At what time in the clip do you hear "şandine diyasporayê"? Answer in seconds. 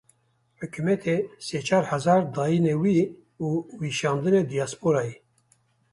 3.99-5.15